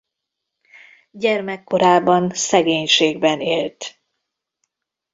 [1.11, 3.99] Gyermekkorában szegénységben élt.